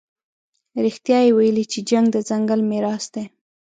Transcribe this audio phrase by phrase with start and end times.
[0.83, 3.25] رښتیا یې ویلي چې جنګ د ځنګل میراث دی.